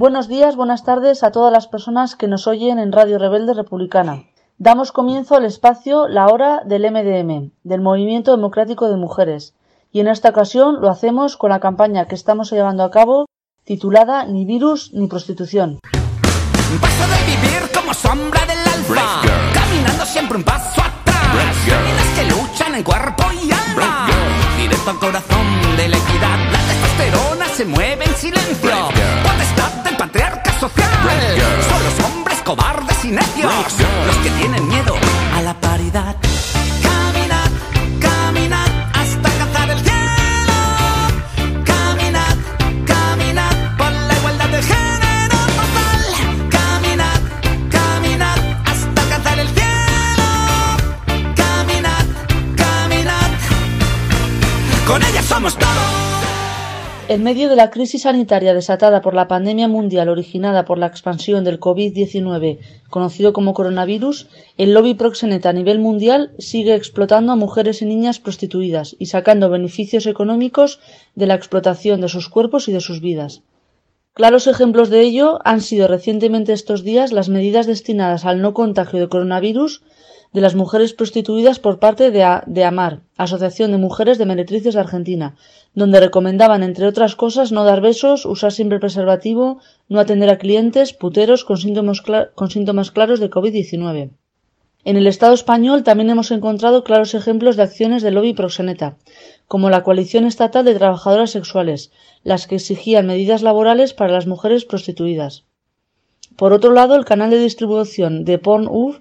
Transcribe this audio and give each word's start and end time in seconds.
Buenos 0.00 0.28
días, 0.28 0.56
buenas 0.56 0.82
tardes 0.82 1.22
a 1.22 1.30
todas 1.30 1.52
las 1.52 1.66
personas 1.66 2.16
que 2.16 2.26
nos 2.26 2.46
oyen 2.46 2.78
en 2.78 2.90
Radio 2.90 3.18
Rebelde 3.18 3.52
Republicana. 3.52 4.24
Damos 4.56 4.92
comienzo 4.92 5.36
al 5.36 5.44
espacio 5.44 6.08
La 6.08 6.28
Hora 6.28 6.62
del 6.64 6.90
MDM, 6.90 7.50
del 7.64 7.82
Movimiento 7.82 8.30
Democrático 8.30 8.88
de 8.88 8.96
Mujeres, 8.96 9.52
y 9.92 10.00
en 10.00 10.08
esta 10.08 10.30
ocasión 10.30 10.80
lo 10.80 10.88
hacemos 10.88 11.36
con 11.36 11.50
la 11.50 11.60
campaña 11.60 12.06
que 12.06 12.14
estamos 12.14 12.50
llevando 12.50 12.82
a 12.82 12.90
cabo 12.90 13.26
titulada 13.64 14.24
Ni 14.24 14.46
virus 14.46 14.90
ni 14.94 15.06
prostitución. 15.06 15.80
Paso 15.82 17.04
de 17.06 17.18
vivir 17.26 17.70
como 17.74 17.92
sombra 17.92 18.40
del 18.46 18.56
alfa, 18.56 19.20
caminando 19.52 20.06
siempre 20.06 20.38
un 20.38 20.44
paso 20.44 20.80
atrás. 20.80 21.56
Que 22.16 22.24
luchan 22.24 22.74
en 22.74 22.82
cuerpo 22.82 23.24
y 23.34 23.52
alma, 23.52 24.08
directo 24.56 24.92
al 24.92 24.98
corazón 24.98 25.76
de 25.76 25.88
la 25.88 25.96
equidad. 25.98 26.38
La 26.52 26.58
testosterona 26.58 27.48
se 27.48 27.66
mueve 27.66 28.06
en 28.06 28.14
silencio, 28.14 28.70
necios 33.10 33.52
los 34.06 34.16
que 34.18 34.30
tienen 34.30 34.68
miedo 34.68 34.94
a 35.34 35.42
la 35.42 35.54
paridad. 35.54 36.16
Caminad, 36.82 37.50
caminad 38.00 38.68
hasta 38.94 39.28
alcanzar 39.32 39.70
el 39.70 39.80
cielo. 39.80 40.58
Caminad, 41.64 42.36
caminad 42.86 43.76
por 43.76 43.92
la 43.92 44.16
igualdad 44.16 44.48
de 44.48 44.62
género 44.62 45.38
total. 45.58 46.02
Caminad, 46.50 47.20
caminad 47.70 48.38
hasta 48.66 49.02
alcanzar 49.02 49.38
el 49.38 49.48
cielo. 49.48 50.28
Caminad, 51.36 52.06
caminad. 52.56 53.30
Con 54.86 55.02
ella 55.02 55.22
somos 55.22 55.56
todos. 55.56 55.99
En 57.10 57.24
medio 57.24 57.48
de 57.48 57.56
la 57.56 57.70
crisis 57.70 58.02
sanitaria 58.02 58.54
desatada 58.54 59.02
por 59.02 59.14
la 59.14 59.26
pandemia 59.26 59.66
mundial 59.66 60.08
originada 60.08 60.64
por 60.64 60.78
la 60.78 60.86
expansión 60.86 61.42
del 61.42 61.58
COVID-19, 61.58 62.60
conocido 62.88 63.32
como 63.32 63.52
coronavirus, 63.52 64.28
el 64.56 64.74
lobby 64.74 64.94
proxeneta 64.94 65.48
a 65.48 65.52
nivel 65.52 65.80
mundial 65.80 66.30
sigue 66.38 66.76
explotando 66.76 67.32
a 67.32 67.34
mujeres 67.44 67.82
y 67.82 67.86
niñas 67.86 68.20
prostituidas 68.20 68.94
y 69.00 69.06
sacando 69.06 69.50
beneficios 69.50 70.06
económicos 70.06 70.78
de 71.16 71.26
la 71.26 71.34
explotación 71.34 72.00
de 72.00 72.08
sus 72.08 72.28
cuerpos 72.28 72.68
y 72.68 72.72
de 72.72 72.80
sus 72.80 73.00
vidas. 73.00 73.42
Claros 74.14 74.46
ejemplos 74.46 74.88
de 74.88 75.00
ello 75.00 75.40
han 75.44 75.62
sido 75.62 75.88
recientemente 75.88 76.52
estos 76.52 76.84
días 76.84 77.10
las 77.10 77.28
medidas 77.28 77.66
destinadas 77.66 78.24
al 78.24 78.40
no 78.40 78.54
contagio 78.54 79.00
de 79.00 79.08
coronavirus 79.08 79.82
de 80.32 80.40
las 80.40 80.54
mujeres 80.54 80.92
prostituidas 80.92 81.58
por 81.58 81.78
parte 81.80 82.10
de, 82.10 82.22
A- 82.22 82.44
de 82.46 82.64
AMAR, 82.64 83.00
Asociación 83.16 83.72
de 83.72 83.78
Mujeres 83.78 84.16
de 84.18 84.26
Meretrices 84.26 84.74
de 84.74 84.80
Argentina, 84.80 85.34
donde 85.74 85.98
recomendaban, 86.00 86.62
entre 86.62 86.86
otras 86.86 87.16
cosas, 87.16 87.50
no 87.50 87.64
dar 87.64 87.80
besos, 87.80 88.26
usar 88.26 88.52
siempre 88.52 88.78
preservativo, 88.78 89.58
no 89.88 89.98
atender 89.98 90.30
a 90.30 90.38
clientes, 90.38 90.92
puteros 90.92 91.44
con 91.44 91.56
síntomas, 91.58 92.02
con 92.34 92.50
síntomas 92.50 92.90
claros 92.92 93.18
de 93.18 93.30
COVID-19. 93.30 94.10
En 94.84 94.96
el 94.96 95.06
Estado 95.06 95.34
español 95.34 95.82
también 95.82 96.08
hemos 96.10 96.30
encontrado 96.30 96.84
claros 96.84 97.14
ejemplos 97.14 97.56
de 97.56 97.64
acciones 97.64 98.02
del 98.02 98.14
lobby 98.14 98.32
proxeneta, 98.32 98.96
como 99.46 99.68
la 99.68 99.82
Coalición 99.82 100.24
Estatal 100.24 100.64
de 100.64 100.74
Trabajadoras 100.74 101.30
Sexuales, 101.32 101.90
las 102.22 102.46
que 102.46 102.54
exigían 102.54 103.06
medidas 103.06 103.42
laborales 103.42 103.92
para 103.92 104.12
las 104.12 104.26
mujeres 104.26 104.64
prostituidas. 104.64 105.44
Por 106.36 106.52
otro 106.54 106.72
lado, 106.72 106.94
el 106.94 107.04
canal 107.04 107.28
de 107.30 107.38
distribución 107.40 108.24
de 108.24 108.38
Pornhub 108.38 109.00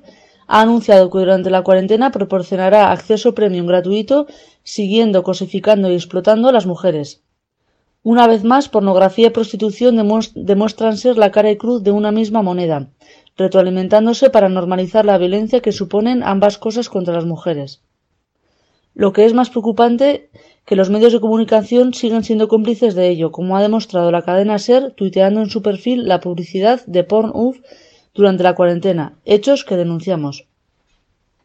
ha 0.52 0.62
anunciado 0.62 1.12
que 1.12 1.20
durante 1.20 1.52
la 1.52 1.62
cuarentena 1.62 2.10
proporcionará 2.10 2.92
acceso 2.92 3.36
premium 3.36 3.68
gratuito 3.68 4.26
siguiendo, 4.64 5.22
cosificando 5.22 5.92
y 5.92 5.94
explotando 5.94 6.50
a 6.50 6.52
las 6.52 6.66
mujeres. 6.66 7.22
Una 8.02 8.26
vez 8.26 8.44
más, 8.44 8.68
pornografía 8.68 9.28
y 9.28 9.30
prostitución 9.30 9.96
demues- 9.96 10.34
demuestran 10.34 10.98
ser 10.98 11.18
la 11.20 11.30
cara 11.30 11.52
y 11.52 11.58
cruz 11.58 11.84
de 11.84 11.92
una 11.92 12.12
misma 12.12 12.42
moneda, 12.42 12.90
retroalimentándose 13.38 14.32
para 14.32 14.50
normalizar 14.50 15.06
la 15.06 15.20
violencia 15.20 15.62
que 15.62 15.72
suponen 15.72 16.24
ambas 16.24 16.58
cosas 16.58 16.90
contra 16.90 17.14
las 17.14 17.26
mujeres. 17.26 17.84
Lo 18.96 19.14
que 19.14 19.26
es 19.26 19.36
más 19.36 19.52
preocupante 19.52 20.32
que 20.66 20.76
los 20.76 20.90
medios 20.90 21.14
de 21.14 21.20
comunicación 21.20 21.94
siguen 21.94 22.24
siendo 22.24 22.48
cómplices 22.48 22.96
de 22.96 23.08
ello, 23.10 23.32
como 23.32 23.56
ha 23.56 23.62
demostrado 23.62 24.12
la 24.12 24.24
cadena 24.24 24.58
SER 24.58 24.94
tuiteando 24.94 25.42
en 25.42 25.50
su 25.52 25.62
perfil 25.62 26.08
la 26.08 26.20
publicidad 26.20 26.84
de 26.88 27.04
Pornhub 27.04 27.56
durante 28.14 28.44
la 28.44 28.56
cuarentena, 28.56 29.18
hechos 29.26 29.64
que 29.64 29.78
denunciamos. 29.78 30.46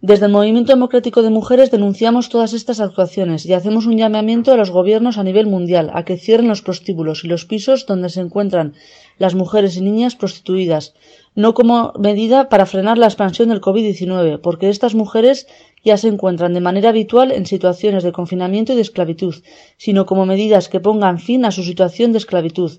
Desde 0.06 0.26
el 0.26 0.32
Movimiento 0.32 0.70
Democrático 0.70 1.22
de 1.22 1.30
Mujeres 1.30 1.70
denunciamos 1.70 2.28
todas 2.28 2.52
estas 2.52 2.78
actuaciones 2.78 3.46
y 3.46 3.54
hacemos 3.54 3.86
un 3.86 3.96
llamamiento 3.96 4.52
a 4.52 4.56
los 4.58 4.70
gobiernos 4.70 5.16
a 5.16 5.24
nivel 5.24 5.46
mundial 5.46 5.90
a 5.94 6.04
que 6.04 6.18
cierren 6.18 6.48
los 6.48 6.60
prostíbulos 6.60 7.24
y 7.24 7.28
los 7.28 7.46
pisos 7.46 7.86
donde 7.86 8.10
se 8.10 8.20
encuentran 8.20 8.74
las 9.16 9.34
mujeres 9.34 9.78
y 9.78 9.80
niñas 9.80 10.14
prostituidas, 10.14 10.92
no 11.34 11.54
como 11.54 11.94
medida 11.98 12.50
para 12.50 12.66
frenar 12.66 12.98
la 12.98 13.06
expansión 13.06 13.48
del 13.48 13.62
COVID-19, 13.62 14.42
porque 14.42 14.68
estas 14.68 14.94
mujeres 14.94 15.46
ya 15.82 15.96
se 15.96 16.08
encuentran 16.08 16.52
de 16.52 16.60
manera 16.60 16.90
habitual 16.90 17.32
en 17.32 17.46
situaciones 17.46 18.02
de 18.02 18.12
confinamiento 18.12 18.74
y 18.74 18.76
de 18.76 18.82
esclavitud, 18.82 19.36
sino 19.78 20.04
como 20.04 20.26
medidas 20.26 20.68
que 20.68 20.80
pongan 20.80 21.18
fin 21.18 21.46
a 21.46 21.50
su 21.50 21.62
situación 21.62 22.12
de 22.12 22.18
esclavitud, 22.18 22.72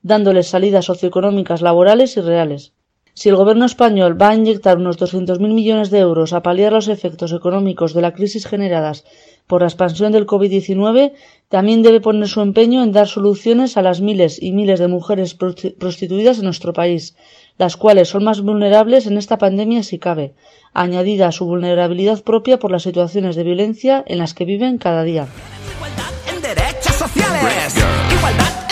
dándoles 0.00 0.46
salidas 0.46 0.86
socioeconómicas 0.86 1.60
laborales 1.60 2.16
y 2.16 2.22
reales. 2.22 2.72
Si 3.20 3.28
el 3.28 3.36
gobierno 3.36 3.66
español 3.66 4.16
va 4.18 4.30
a 4.30 4.34
inyectar 4.34 4.78
unos 4.78 4.96
200.000 4.96 5.52
millones 5.52 5.90
de 5.90 5.98
euros 5.98 6.32
a 6.32 6.40
paliar 6.40 6.72
los 6.72 6.88
efectos 6.88 7.34
económicos 7.34 7.92
de 7.92 8.00
la 8.00 8.14
crisis 8.14 8.46
generadas 8.46 9.04
por 9.46 9.60
la 9.60 9.66
expansión 9.66 10.10
del 10.12 10.26
COVID-19, 10.26 11.12
también 11.50 11.82
debe 11.82 12.00
poner 12.00 12.28
su 12.28 12.40
empeño 12.40 12.82
en 12.82 12.92
dar 12.92 13.08
soluciones 13.08 13.76
a 13.76 13.82
las 13.82 14.00
miles 14.00 14.42
y 14.42 14.52
miles 14.52 14.80
de 14.80 14.88
mujeres 14.88 15.38
prosti- 15.38 15.76
prostituidas 15.76 16.38
en 16.38 16.44
nuestro 16.44 16.72
país, 16.72 17.14
las 17.58 17.76
cuales 17.76 18.08
son 18.08 18.24
más 18.24 18.40
vulnerables 18.40 19.06
en 19.06 19.18
esta 19.18 19.36
pandemia 19.36 19.82
si 19.82 19.98
cabe, 19.98 20.32
añadida 20.72 21.28
a 21.28 21.32
su 21.32 21.44
vulnerabilidad 21.44 22.22
propia 22.22 22.58
por 22.58 22.70
las 22.70 22.84
situaciones 22.84 23.36
de 23.36 23.44
violencia 23.44 24.02
en 24.06 24.16
las 24.16 24.32
que 24.32 24.46
viven 24.46 24.78
cada 24.78 25.02
día. 25.02 25.26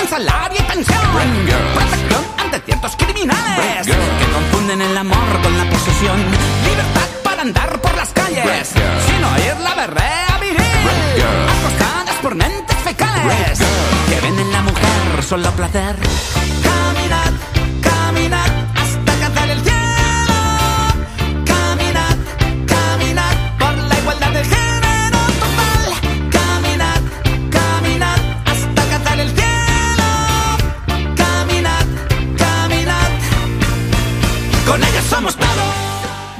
Salario 0.09 0.59
y 0.59 0.73
pensión. 0.73 0.99
Protección 1.75 2.25
ante 2.39 2.61
ciertos 2.61 2.97
criminales 2.97 3.87
confunden 4.79 4.91
el 4.91 4.97
amor 4.97 5.43
con 5.43 5.59
la 5.59 5.69
posesión. 5.71 6.17
Libertad 6.65 7.09
para 7.25 7.43
andar 7.43 7.81
por 7.81 7.95
las 7.97 8.13
calles 8.13 8.69
sin 8.69 9.25
oír 9.25 9.57
la 9.63 9.75
berrea 9.75 10.39
viril. 10.41 10.57
Acostadas 11.61 12.17
por 12.23 12.35
mentes 12.35 12.77
fecales 12.79 13.59
que 14.09 14.21
ven 14.21 14.39
en 14.39 14.53
la 14.53 14.63
mujer 14.63 15.23
solo 15.23 15.51
placer. 15.53 15.97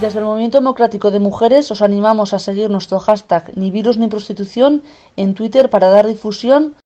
Desde 0.01 0.21
el 0.21 0.27
Movimiento 0.27 0.59
Democrático 0.59 1.11
de 1.11 1.19
Mujeres 1.19 1.71
os 1.73 1.83
animamos 1.83 2.33
a 2.33 2.39
seguir 2.39 2.71
nuestro 2.71 3.01
hashtag 3.01 3.51
ni 3.57 3.73
virus 3.73 3.99
ni 3.99 4.07
prostitución 4.07 4.85
en 5.17 5.35
Twitter 5.35 5.71
para 5.71 5.91
dar 5.91 6.07
difusión 6.07 6.77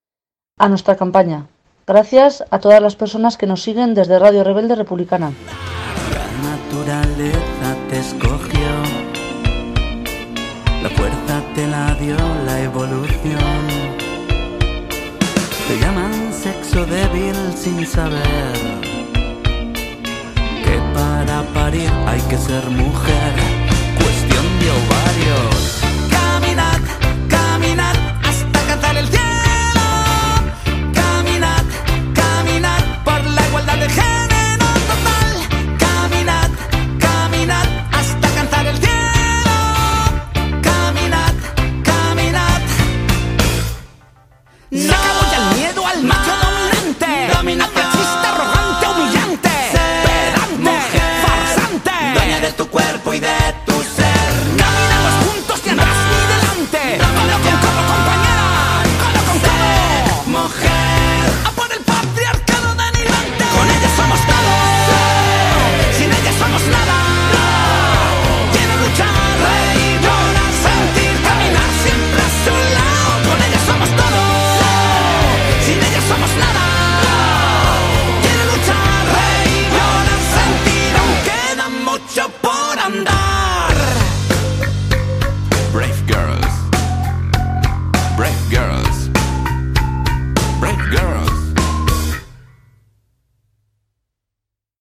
a 0.59 0.71
nuestra 0.71 0.97
campaña. 0.97 1.47
Gracias 1.87 2.43
a 2.51 2.59
todas 2.59 2.81
las 2.81 2.97
personas 2.97 3.37
que 3.37 3.47
nos 3.47 3.63
siguen 3.63 3.95
desde 3.95 4.19
Radio 4.19 4.45
Rebelde 4.45 4.77
Republicana. 4.77 5.33
La 6.15 6.57
naturaleza 6.57 7.77
te 7.91 7.99
escogió, 7.99 8.71
la 10.83 10.89
fuerza 10.89 11.43
te 11.55 11.67
la 11.67 11.95
dio 11.97 12.17
la 12.47 12.61
evolución. 12.63 13.67
Te 15.69 15.79
llaman 15.81 16.33
sexo 16.33 16.87
débil 16.87 17.37
sin 17.57 17.87
saber 17.87 18.92
para 20.95 21.43
parir 21.55 21.91
hay 22.07 22.21
que 22.23 22.37
ser 22.37 22.65
mujer. 22.71 23.33
Cuestión 23.99 24.45
de 24.61 24.71
ovarios. 24.71 25.52